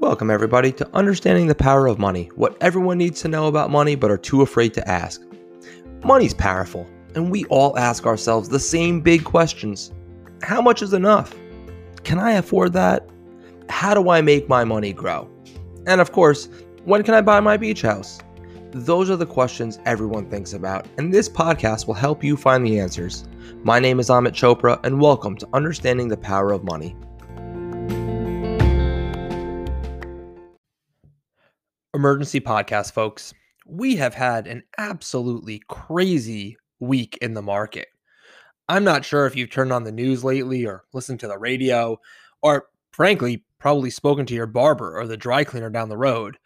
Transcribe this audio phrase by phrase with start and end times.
[0.00, 3.96] Welcome, everybody, to Understanding the Power of Money what everyone needs to know about money
[3.96, 5.20] but are too afraid to ask.
[6.02, 9.92] Money's powerful, and we all ask ourselves the same big questions
[10.42, 11.36] How much is enough?
[12.02, 13.10] Can I afford that?
[13.68, 15.28] How do I make my money grow?
[15.86, 16.48] And of course,
[16.84, 18.20] when can I buy my beach house?
[18.70, 22.80] Those are the questions everyone thinks about, and this podcast will help you find the
[22.80, 23.28] answers.
[23.64, 26.96] My name is Amit Chopra, and welcome to Understanding the Power of Money.
[31.92, 33.34] Emergency podcast, folks.
[33.66, 37.88] We have had an absolutely crazy week in the market.
[38.68, 41.98] I'm not sure if you've turned on the news lately or listened to the radio,
[42.42, 46.38] or frankly, probably spoken to your barber or the dry cleaner down the road.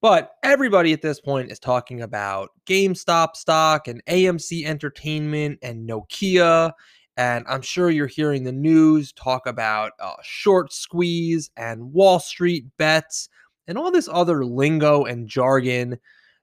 [0.00, 6.72] But everybody at this point is talking about GameStop stock and AMC Entertainment and Nokia.
[7.16, 12.64] And I'm sure you're hearing the news talk about uh, short squeeze and Wall Street
[12.78, 13.28] bets
[13.68, 15.98] and all this other lingo and jargon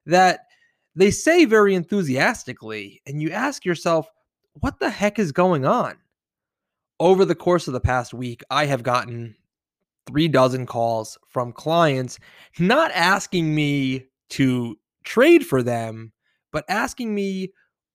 [0.06, 0.42] that
[0.96, 3.02] they say very enthusiastically.
[3.06, 4.10] And you ask yourself,
[4.54, 5.98] what the heck is going on?
[7.00, 9.36] Over the course of the past week, I have gotten
[10.08, 12.20] three dozen calls from clients
[12.60, 16.14] not asking me to trade for them,
[16.54, 17.52] but asking me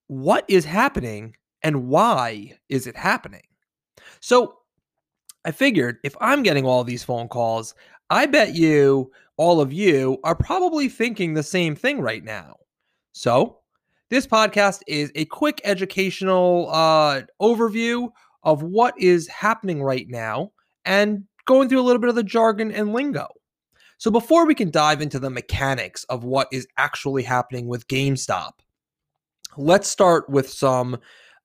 [0.07, 3.43] what is happening and why is it happening.
[4.19, 4.57] So
[5.45, 7.73] I figured if I'm getting all these phone calls,
[8.11, 12.57] I bet you, all of you, are probably thinking the same thing right now.
[13.13, 13.59] So,
[14.09, 18.09] this podcast is a quick educational uh, overview
[18.43, 20.51] of what is happening right now
[20.83, 23.29] and going through a little bit of the jargon and lingo.
[23.97, 28.51] So, before we can dive into the mechanics of what is actually happening with GameStop,
[29.55, 30.99] let's start with some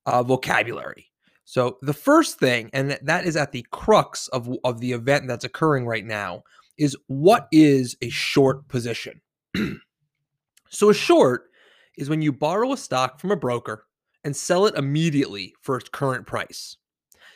[0.04, 1.12] uh, vocabulary.
[1.46, 5.44] So the first thing, and that is at the crux of, of the event that's
[5.44, 6.42] occurring right now,
[6.76, 9.20] is what is a short position?
[10.70, 11.44] so a short
[11.96, 13.86] is when you borrow a stock from a broker
[14.24, 16.78] and sell it immediately for its current price.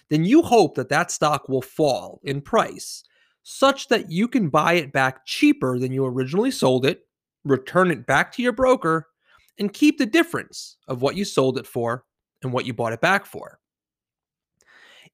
[0.09, 3.05] Then you hope that that stock will fall in price
[3.45, 7.07] such that you can buy it back cheaper than you originally sold it,
[7.45, 9.07] return it back to your broker,
[9.61, 12.05] and keep the difference of what you sold it for
[12.43, 13.60] and what you bought it back for.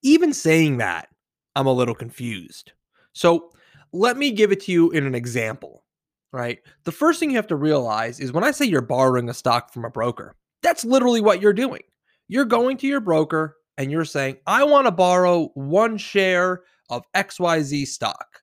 [0.03, 1.09] Even saying that,
[1.55, 2.73] I'm a little confused.
[3.13, 3.51] So
[3.93, 5.85] let me give it to you in an example,
[6.33, 6.59] right?
[6.85, 9.73] The first thing you have to realize is when I say you're borrowing a stock
[9.73, 11.83] from a broker, that's literally what you're doing.
[12.29, 17.05] You're going to your broker and you're saying, I want to borrow one share of
[17.15, 18.43] XYZ stock.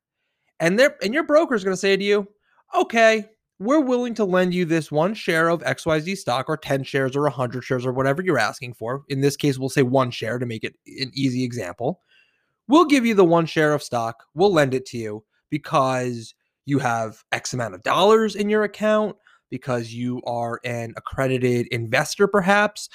[0.59, 2.27] And and your broker is going to say to you,
[2.73, 7.15] okay, we're willing to lend you this one share of XYZ stock or 10 shares
[7.15, 9.03] or 100 shares or whatever you're asking for.
[9.09, 12.01] In this case, we'll say one share to make it an easy example.
[12.67, 16.33] We'll give you the one share of stock, we'll lend it to you because
[16.65, 19.15] you have X amount of dollars in your account,
[19.49, 22.89] because you are an accredited investor, perhaps.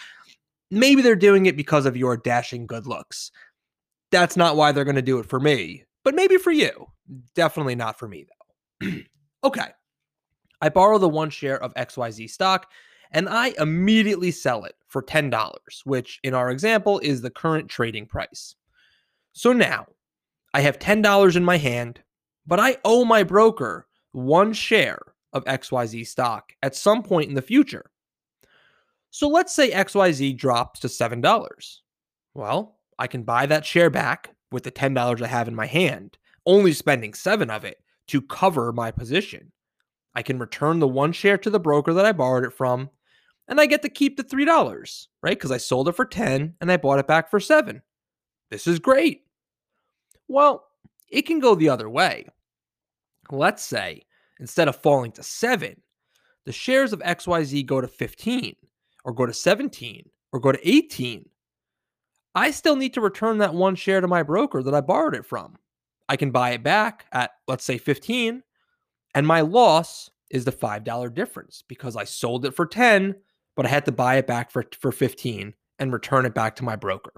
[0.71, 3.31] Maybe they're doing it because of your dashing good looks.
[4.11, 6.87] That's not why they're going to do it for me, but maybe for you.
[7.35, 8.27] Definitely not for me,
[8.81, 8.91] though.
[9.45, 9.69] okay.
[10.61, 12.71] I borrow the one share of XYZ stock
[13.11, 18.07] and I immediately sell it for $10, which in our example is the current trading
[18.07, 18.55] price.
[19.33, 19.87] So now
[20.53, 22.01] I have $10 in my hand,
[22.47, 25.01] but I owe my broker one share
[25.33, 27.91] of XYZ stock at some point in the future.
[29.11, 31.79] So let's say XYZ drops to $7.
[32.35, 36.19] Well, I can buy that share back with the $10 I have in my hand,
[36.47, 39.53] only spending 7 of it to cover my position.
[40.19, 42.91] I can return the one share to the broker that I borrowed it from,
[43.47, 45.31] and I get to keep the $3, right?
[45.31, 47.81] Because I sold it for 10 and I bought it back for 7.
[48.51, 49.23] This is great.
[50.27, 50.65] Well,
[51.09, 52.27] it can go the other way.
[53.31, 54.03] Let's say
[54.41, 55.81] instead of falling to 7,
[56.47, 58.57] the shares of XYZ go to 15
[59.05, 60.03] or go to 17
[60.33, 61.29] or go to 18.
[62.35, 65.27] I still need to return that one share to my broker that I borrowed it
[65.27, 65.59] from.
[66.09, 68.43] I can buy it back at, let's say, 15
[69.19, 73.17] and my loss is the $5 difference because I sold it for 10,
[73.57, 76.65] but I had to buy it back for, for 15 and return it back to
[76.65, 77.11] my broker.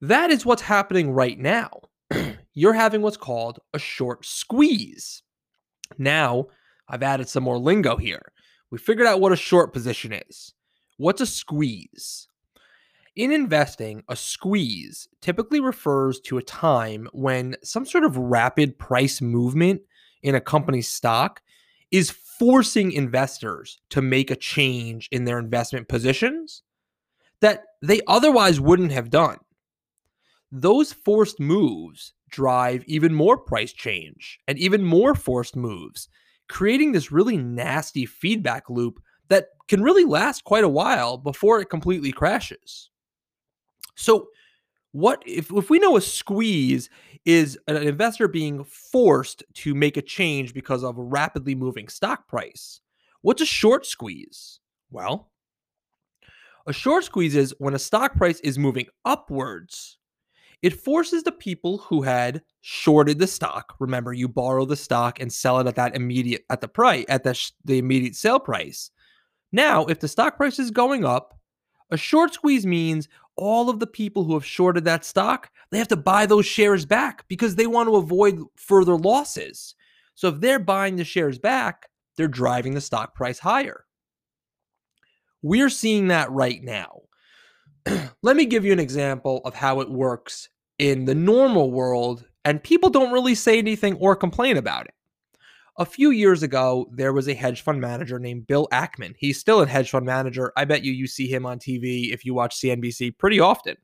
[0.00, 1.82] That is what's happening right now.
[2.54, 5.22] You're having what's called a short squeeze.
[5.98, 6.46] Now,
[6.88, 8.32] I've added some more lingo here.
[8.70, 10.54] We figured out what a short position is.
[10.96, 12.26] What's a squeeze?
[13.16, 19.20] In investing, a squeeze typically refers to a time when some sort of rapid price
[19.20, 19.82] movement
[20.22, 21.42] in a company's stock
[21.90, 26.62] is forcing investors to make a change in their investment positions
[27.40, 29.38] that they otherwise wouldn't have done.
[30.50, 36.08] Those forced moves drive even more price change and even more forced moves,
[36.48, 41.70] creating this really nasty feedback loop that can really last quite a while before it
[41.70, 42.90] completely crashes.
[43.94, 44.28] So,
[44.92, 46.88] what if, if we know a squeeze
[47.28, 52.26] is an investor being forced to make a change because of a rapidly moving stock
[52.26, 52.80] price?
[53.20, 54.60] What's a short squeeze?
[54.90, 55.30] Well,
[56.66, 59.98] a short squeeze is when a stock price is moving upwards.
[60.62, 63.74] It forces the people who had shorted the stock.
[63.78, 67.24] Remember, you borrow the stock and sell it at that immediate at the price at
[67.24, 68.90] the, the immediate sale price.
[69.52, 71.37] Now, if the stock price is going up,
[71.90, 75.88] a short squeeze means all of the people who have shorted that stock, they have
[75.88, 79.74] to buy those shares back because they want to avoid further losses.
[80.14, 83.84] So if they're buying the shares back, they're driving the stock price higher.
[85.40, 87.02] We're seeing that right now.
[88.22, 90.48] Let me give you an example of how it works
[90.78, 94.94] in the normal world, and people don't really say anything or complain about it.
[95.78, 99.14] A few years ago, there was a hedge fund manager named Bill Ackman.
[99.16, 100.52] He's still a hedge fund manager.
[100.56, 103.76] I bet you you see him on TV if you watch CNBC pretty often.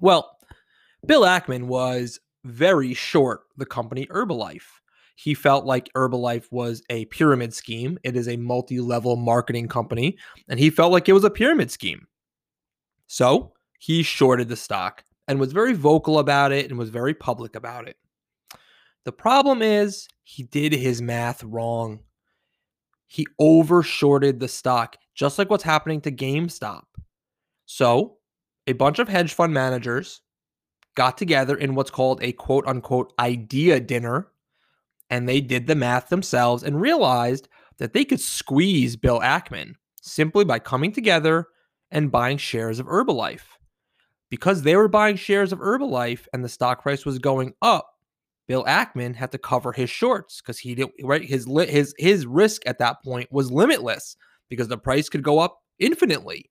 [0.00, 0.38] Well,
[1.04, 4.80] Bill Ackman was very short the company Herbalife.
[5.16, 7.98] He felt like Herbalife was a pyramid scheme.
[8.02, 10.16] It is a multi level marketing company,
[10.48, 12.06] and he felt like it was a pyramid scheme.
[13.06, 17.54] So he shorted the stock and was very vocal about it and was very public
[17.54, 17.96] about it.
[19.06, 22.00] The problem is he did his math wrong.
[23.06, 26.82] He overshorted the stock, just like what's happening to GameStop.
[27.66, 28.16] So,
[28.66, 30.22] a bunch of hedge fund managers
[30.96, 34.26] got together in what's called a quote unquote idea dinner,
[35.08, 37.48] and they did the math themselves and realized
[37.78, 41.46] that they could squeeze Bill Ackman simply by coming together
[41.92, 43.46] and buying shares of Herbalife.
[44.30, 47.92] Because they were buying shares of Herbalife and the stock price was going up,
[48.46, 52.62] Bill Ackman had to cover his shorts because he didn't right his his his risk
[52.66, 54.16] at that point was limitless
[54.48, 56.50] because the price could go up infinitely.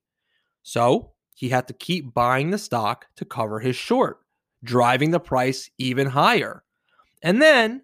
[0.62, 4.18] So he had to keep buying the stock to cover his short,
[4.64, 6.64] driving the price even higher.
[7.22, 7.82] And then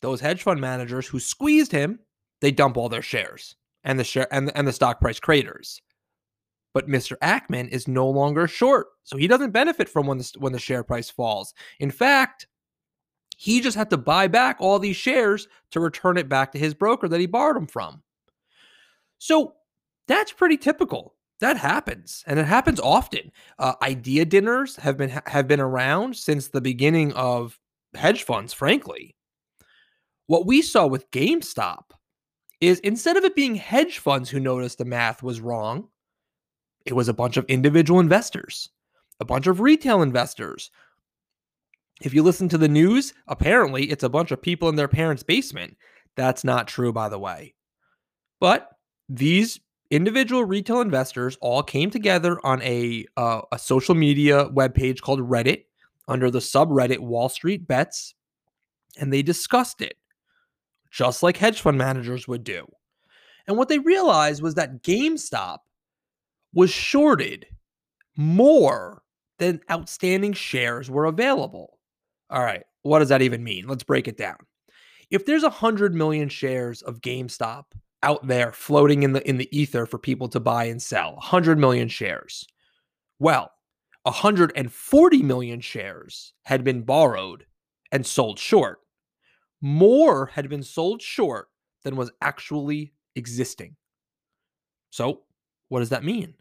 [0.00, 1.98] those hedge fund managers who squeezed him,
[2.40, 5.82] they dump all their shares and the share and, and the stock price craters.
[6.74, 7.16] But Mr.
[7.18, 10.84] Ackman is no longer short, so he doesn't benefit from when the when the share
[10.84, 11.54] price falls.
[11.80, 12.46] In fact,
[13.40, 16.74] he just had to buy back all these shares to return it back to his
[16.74, 18.02] broker that he borrowed them from.
[19.18, 19.54] So
[20.08, 21.14] that's pretty typical.
[21.38, 23.30] That happens, and it happens often.
[23.56, 27.60] Uh, idea dinners have been have been around since the beginning of
[27.94, 28.52] hedge funds.
[28.52, 29.14] Frankly,
[30.26, 31.90] what we saw with GameStop
[32.60, 35.86] is instead of it being hedge funds who noticed the math was wrong,
[36.86, 38.68] it was a bunch of individual investors,
[39.20, 40.72] a bunch of retail investors
[42.00, 45.22] if you listen to the news, apparently it's a bunch of people in their parents'
[45.22, 45.76] basement.
[46.16, 47.54] That's not true, by the way.
[48.40, 48.70] But
[49.08, 49.60] these
[49.90, 55.64] individual retail investors all came together on a uh, a social media webpage called Reddit
[56.06, 58.14] under the subreddit Wall Street Bets,
[58.98, 59.96] and they discussed it,
[60.90, 62.66] just like hedge fund managers would do.
[63.46, 65.58] And what they realized was that GameStop
[66.52, 67.46] was shorted
[68.16, 69.02] more
[69.38, 71.77] than outstanding shares were available.
[72.30, 72.62] All right.
[72.82, 73.66] What does that even mean?
[73.66, 74.38] Let's break it down.
[75.10, 77.64] If there's a hundred million shares of GameStop
[78.02, 81.58] out there floating in the in the ether for people to buy and sell, 100
[81.58, 82.46] million shares.
[83.18, 83.50] Well,
[84.04, 87.44] 140 million shares had been borrowed
[87.92, 88.78] and sold short.
[89.60, 91.48] More had been sold short
[91.82, 93.74] than was actually existing.
[94.90, 95.22] So,
[95.68, 96.34] what does that mean?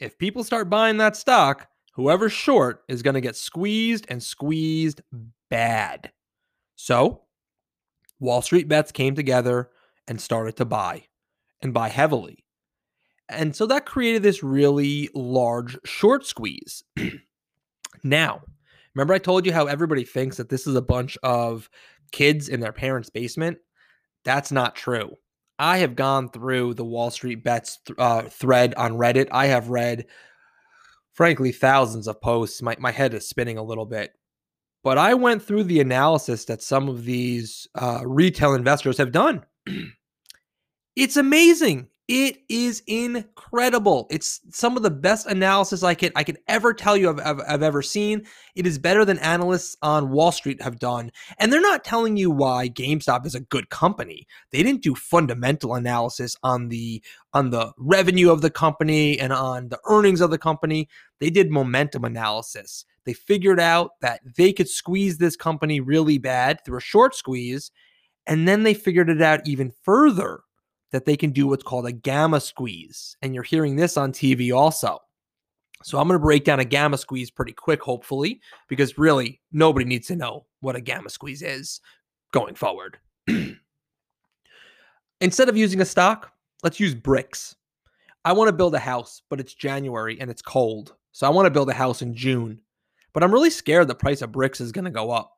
[0.00, 5.02] If people start buying that stock, whoever's short is going to get squeezed and squeezed
[5.50, 6.12] bad.
[6.76, 7.22] So,
[8.20, 9.70] Wall Street bets came together
[10.06, 11.04] and started to buy
[11.62, 12.44] and buy heavily.
[13.28, 16.84] And so that created this really large short squeeze.
[18.04, 18.42] now,
[18.94, 21.70] remember I told you how everybody thinks that this is a bunch of
[22.12, 23.58] kids in their parents' basement?
[24.24, 25.16] That's not true.
[25.58, 29.28] I have gone through the Wall Street bets th- uh, thread on Reddit.
[29.30, 30.06] I have read
[31.14, 32.60] frankly thousands of posts.
[32.60, 34.12] My my head is spinning a little bit.
[34.82, 39.42] But I went through the analysis that some of these uh, retail investors have done.
[40.96, 41.88] it's amazing.
[42.06, 44.06] It is incredible.
[44.10, 47.40] It's some of the best analysis I can I can ever tell you I've, I've,
[47.48, 48.26] I've, ever seen.
[48.54, 51.10] It is better than analysts on Wall Street have done.
[51.38, 54.26] And they're not telling you why GameStop is a good company.
[54.50, 59.70] They didn't do fundamental analysis on the on the revenue of the company and on
[59.70, 60.90] the earnings of the company.
[61.20, 62.84] They did momentum analysis.
[63.06, 67.70] They figured out that they could squeeze this company really bad through a short squeeze.
[68.26, 70.43] And then they figured it out even further
[70.94, 73.16] that they can do what's called a gamma squeeze.
[73.20, 75.00] And you're hearing this on TV also.
[75.82, 79.84] So I'm going to break down a gamma squeeze pretty quick, hopefully, because really nobody
[79.84, 81.80] needs to know what a gamma squeeze is
[82.32, 82.96] going forward.
[85.20, 86.30] Instead of using a stock,
[86.62, 87.56] let's use bricks.
[88.24, 90.94] I want to build a house, but it's January and it's cold.
[91.10, 92.60] So I want to build a house in June.
[93.12, 95.33] But I'm really scared the price of bricks is going to go up.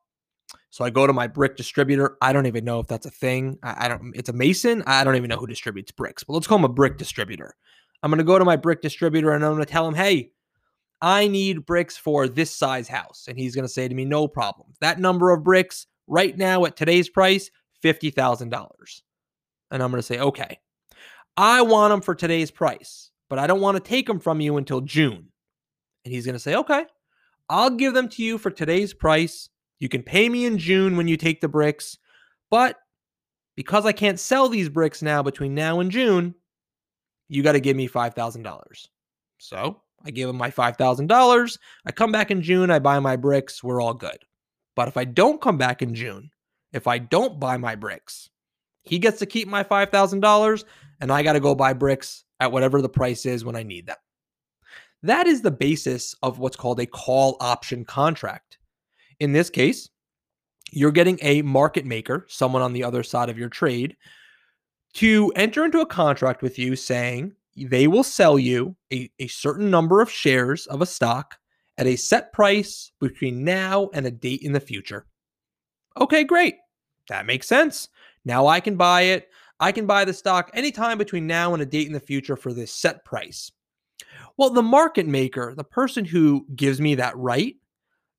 [0.69, 2.17] So I go to my brick distributor.
[2.21, 3.57] I don't even know if that's a thing.
[3.63, 4.13] I, I, don't.
[4.15, 4.83] It's a mason.
[4.85, 7.55] I don't even know who distributes bricks, but let's call him a brick distributor.
[8.03, 10.31] I'm to go to my brick distributor and I'm to tell him, hey,
[11.01, 14.73] I need bricks for this size house, and he's to say to me, no problem.
[14.81, 17.51] That number of bricks right now at today's price,
[17.81, 19.03] fifty thousand dollars.
[19.69, 20.59] And I'm to say, okay,
[21.35, 24.57] I want them for today's price, but I don't want to take them from you
[24.57, 25.27] until June.
[26.05, 26.85] And he's to say, okay,
[27.49, 31.07] I'll give them to you for today's price you can pay me in June when
[31.07, 31.97] you take the bricks,
[32.49, 32.77] but
[33.55, 36.35] because I can't sell these bricks now between now and June,
[37.27, 38.87] you got to give me $5,000.
[39.39, 41.57] So I give him my $5,000.
[41.85, 44.17] I come back in June, I buy my bricks, we're all good.
[44.75, 46.29] But if I don't come back in June,
[46.71, 48.29] if I don't buy my bricks,
[48.83, 50.63] he gets to keep my $5,000
[51.01, 53.87] and I got to go buy bricks at whatever the price is when I need
[53.87, 53.97] them.
[55.03, 58.56] That is the basis of what's called a call option contract.
[59.19, 59.89] In this case,
[60.71, 63.95] you're getting a market maker, someone on the other side of your trade,
[64.93, 69.69] to enter into a contract with you saying they will sell you a, a certain
[69.69, 71.37] number of shares of a stock
[71.77, 75.05] at a set price between now and a date in the future.
[75.99, 76.55] Okay, great.
[77.09, 77.89] That makes sense.
[78.25, 79.29] Now I can buy it.
[79.59, 82.53] I can buy the stock anytime between now and a date in the future for
[82.53, 83.51] this set price.
[84.37, 87.55] Well, the market maker, the person who gives me that right,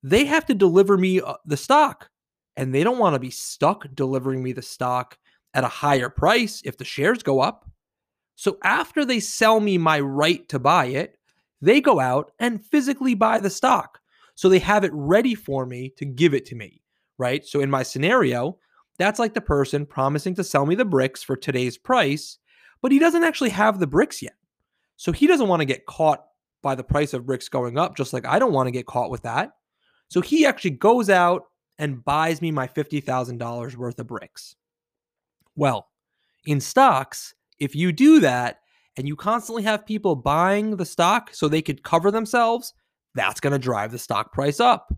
[0.03, 2.09] they have to deliver me uh, the stock
[2.57, 5.17] and they don't want to be stuck delivering me the stock
[5.53, 7.69] at a higher price if the shares go up.
[8.35, 11.17] So after they sell me my right to buy it,
[11.61, 13.99] they go out and physically buy the stock.
[14.35, 16.81] So they have it ready for me to give it to me,
[17.17, 17.45] right?
[17.45, 18.57] So in my scenario,
[18.97, 22.37] that's like the person promising to sell me the bricks for today's price,
[22.81, 24.35] but he doesn't actually have the bricks yet.
[24.95, 26.25] So he doesn't want to get caught
[26.61, 29.11] by the price of bricks going up, just like I don't want to get caught
[29.11, 29.51] with that.
[30.09, 31.45] So he actually goes out
[31.77, 34.55] and buys me my $50,000 worth of bricks.
[35.55, 35.87] Well,
[36.45, 38.59] in stocks, if you do that
[38.97, 42.73] and you constantly have people buying the stock so they could cover themselves,
[43.15, 44.93] that's going to drive the stock price up.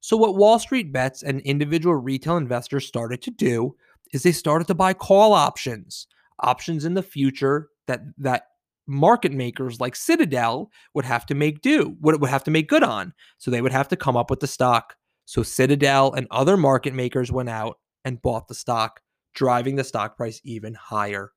[0.00, 3.74] So, what Wall Street bets and individual retail investors started to do
[4.12, 6.06] is they started to buy call options,
[6.40, 8.44] options in the future that that
[8.88, 12.68] market makers like Citadel would have to make do, would, it would have to make
[12.68, 13.12] good on.
[13.36, 14.96] So they would have to come up with the stock.
[15.26, 19.00] So Citadel and other market makers went out and bought the stock,
[19.34, 21.32] driving the stock price even higher.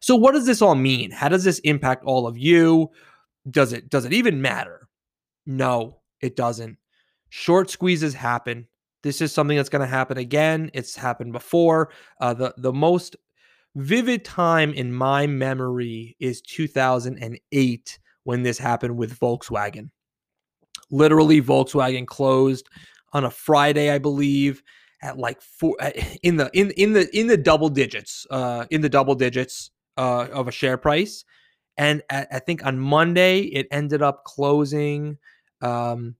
[0.00, 1.10] So what does this all mean?
[1.10, 2.90] How does this impact all of you?
[3.50, 4.88] Does it does it even matter?
[5.46, 6.78] No, it doesn't.
[7.30, 8.66] Short squeezes happen.
[9.02, 10.70] This is something that's going to happen again.
[10.74, 11.90] It's happened before.
[12.20, 13.16] Uh, the the most
[13.76, 19.90] vivid time in my memory is 2008 when this happened with Volkswagen.
[20.90, 22.68] Literally, Volkswagen closed
[23.12, 24.62] on a Friday, I believe,
[25.02, 25.76] at like four
[26.22, 30.26] in the in in the in the double digits, uh, in the double digits uh,
[30.32, 31.24] of a share price,
[31.76, 35.18] and at, I think on Monday it ended up closing
[35.60, 36.14] um,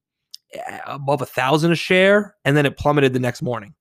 [0.87, 3.75] above a thousand a share, and then it plummeted the next morning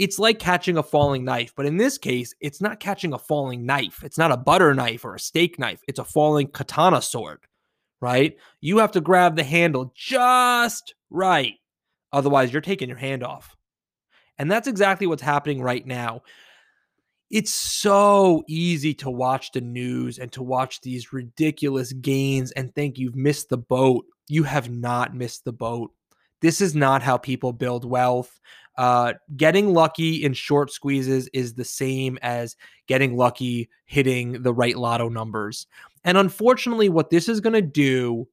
[0.00, 1.52] it's like catching a falling knife.
[1.54, 4.02] But in this case, it's not catching a falling knife.
[4.02, 5.82] It's not a butter knife or a steak knife.
[5.86, 7.40] It's a falling katana sword,
[8.00, 8.34] right?
[8.62, 11.52] You have to grab the handle just right.
[12.14, 13.54] Otherwise, you're taking your hand off.
[14.38, 16.22] And that's exactly what's happening right now.
[17.30, 22.96] It's so easy to watch the news and to watch these ridiculous gains and think
[22.96, 24.06] you've missed the boat.
[24.28, 25.92] You have not missed the boat.
[26.40, 28.40] This is not how people build wealth.
[28.80, 32.56] Uh, getting lucky in short squeezes is the same as
[32.86, 35.66] getting lucky hitting the right lotto numbers.
[36.04, 38.26] And unfortunately, what this is going to do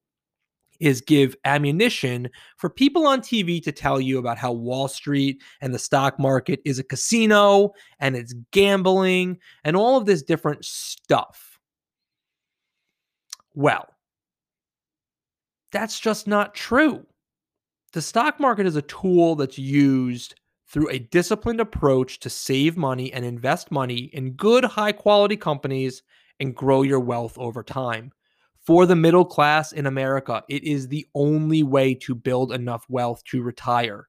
[0.80, 5.74] is give ammunition for people on TV to tell you about how Wall Street and
[5.74, 11.58] the stock market is a casino and it's gambling and all of this different stuff.
[13.54, 13.86] Well,
[15.72, 17.04] that's just not true.
[17.92, 20.34] The stock market is a tool that's used
[20.68, 26.02] through a disciplined approach to save money and invest money in good, high quality companies
[26.38, 28.12] and grow your wealth over time.
[28.66, 33.24] For the middle class in America, it is the only way to build enough wealth
[33.30, 34.08] to retire,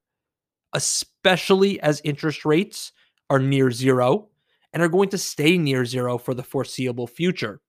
[0.73, 2.91] especially as interest rates
[3.29, 4.27] are near zero
[4.73, 7.61] and are going to stay near zero for the foreseeable future.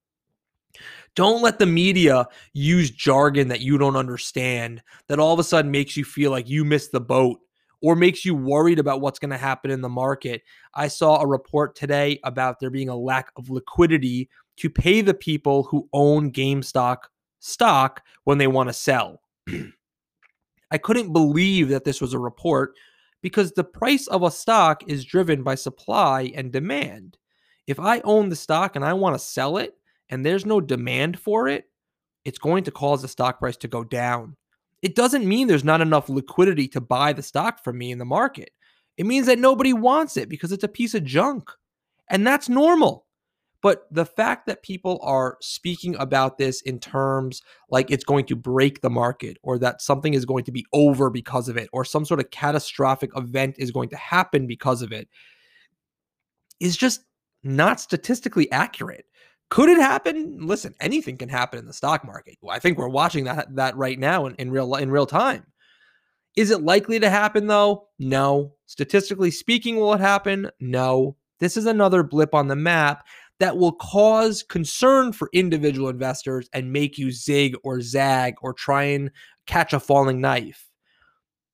[1.17, 5.71] Don't let the media use jargon that you don't understand that all of a sudden
[5.71, 7.41] makes you feel like you missed the boat
[7.83, 10.43] or makes you worried about what's going to happen in the market.
[10.75, 15.15] I saw a report today about there being a lack of liquidity to pay the
[15.15, 16.99] people who own GameStop
[17.39, 19.21] stock when they want to sell.
[20.71, 22.75] I couldn't believe that this was a report
[23.23, 27.17] because the price of a stock is driven by supply and demand.
[27.67, 29.77] If I own the stock and I want to sell it,
[30.11, 31.65] and there's no demand for it,
[32.25, 34.37] it's going to cause the stock price to go down.
[34.83, 38.05] It doesn't mean there's not enough liquidity to buy the stock from me in the
[38.05, 38.51] market.
[38.97, 41.51] It means that nobody wants it because it's a piece of junk.
[42.11, 43.07] And that's normal.
[43.63, 48.37] But the fact that people are speaking about this in terms like it's going to
[48.37, 51.85] break the market or that something is going to be over because of it or
[51.85, 55.09] some sort of catastrophic event is going to happen because of it
[56.59, 57.03] is just
[57.43, 59.05] not statistically accurate.
[59.51, 60.39] Could it happen?
[60.41, 62.39] Listen, anything can happen in the stock market.
[62.49, 65.45] I think we're watching that that right now in, in real in real time.
[66.37, 67.89] Is it likely to happen though?
[67.99, 68.55] No.
[68.67, 70.51] Statistically speaking, will it happen?
[70.61, 71.17] No.
[71.41, 73.05] This is another blip on the map
[73.41, 78.85] that will cause concern for individual investors and make you zig or zag or try
[78.85, 79.11] and
[79.47, 80.69] catch a falling knife.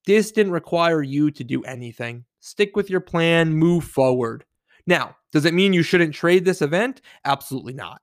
[0.05, 2.25] This didn't require you to do anything.
[2.39, 4.45] Stick with your plan, move forward.
[4.87, 7.01] Now, does it mean you shouldn't trade this event?
[7.25, 8.01] Absolutely not.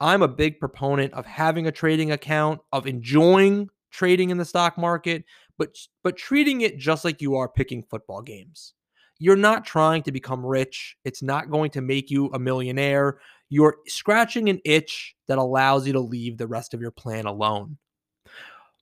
[0.00, 4.76] I'm a big proponent of having a trading account, of enjoying trading in the stock
[4.76, 5.24] market,
[5.56, 8.74] but but treating it just like you are picking football games.
[9.20, 10.96] You're not trying to become rich.
[11.04, 13.20] It's not going to make you a millionaire.
[13.48, 17.78] You're scratching an itch that allows you to leave the rest of your plan alone.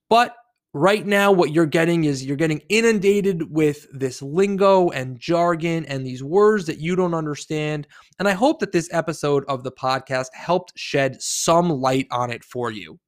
[0.09, 0.35] But
[0.75, 6.07] right now what you're getting is you're getting inundated with this lingo and jargon and
[6.07, 7.87] these words that you don't understand.
[8.19, 12.43] And i hope that this episode of the podcast helped shed some light on it
[12.43, 12.99] for you.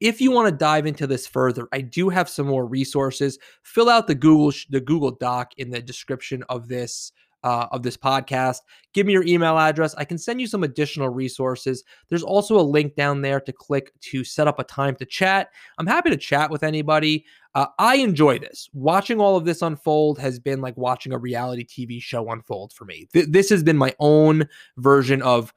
[0.00, 3.38] If you want to dive into this further i do have some more resources.
[3.62, 7.12] Fill out the google the google doc in the description of this
[7.44, 8.60] uh, of this podcast,
[8.94, 9.94] give me your email address.
[9.96, 11.84] I can send you some additional resources.
[12.08, 15.50] There's also a link down there to click to set up a time to chat.
[15.78, 17.26] I'm happy to chat with anybody.
[17.54, 18.68] Uh, I enjoy this.
[18.72, 22.86] Watching all of this unfold has been like watching a reality TV show unfold for
[22.86, 23.06] me.
[23.12, 25.52] Th- this has been my own version of.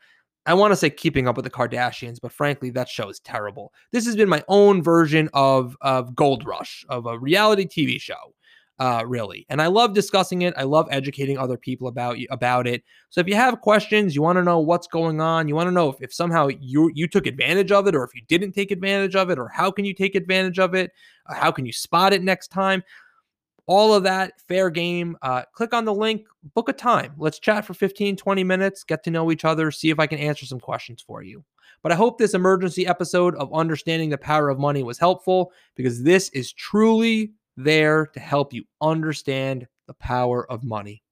[0.45, 3.73] I want to say keeping up with the Kardashians, but frankly, that show is terrible.
[3.91, 8.33] This has been my own version of of Gold Rush, of a reality TV show
[8.79, 9.45] uh, really.
[9.49, 10.53] And I love discussing it.
[10.55, 12.83] I love educating other people about you about it.
[13.09, 15.71] So if you have questions, you want to know what's going on, you want to
[15.71, 18.71] know if, if somehow you you took advantage of it, or if you didn't take
[18.71, 20.91] advantage of it, or how can you take advantage of it,
[21.27, 22.83] uh, how can you spot it next time.
[23.65, 25.17] All of that, fair game.
[25.21, 27.13] Uh, click on the link, book a time.
[27.17, 30.19] Let's chat for 15, 20 minutes, get to know each other, see if I can
[30.19, 31.43] answer some questions for you.
[31.83, 36.01] But I hope this emergency episode of Understanding the Power of Money was helpful because
[36.01, 41.03] this is truly there to help you understand the power of money.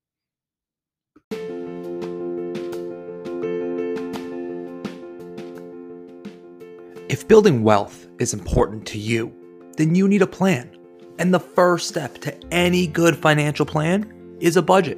[7.08, 9.34] If building wealth is important to you,
[9.78, 10.76] then you need a plan.
[11.18, 14.98] And the first step to any good financial plan is a budget.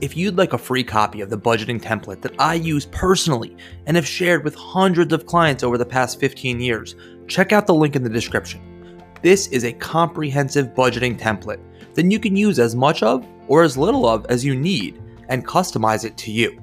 [0.00, 3.96] If you'd like a free copy of the budgeting template that I use personally and
[3.96, 6.96] have shared with hundreds of clients over the past 15 years,
[7.28, 8.73] check out the link in the description.
[9.24, 11.62] This is a comprehensive budgeting template
[11.94, 15.46] that you can use as much of or as little of as you need and
[15.46, 16.60] customize it to you.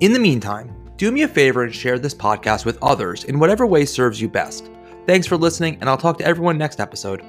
[0.00, 3.64] In the meantime, do me a favor and share this podcast with others in whatever
[3.64, 4.70] way serves you best.
[5.06, 7.24] Thanks for listening, and I'll talk to everyone next episode.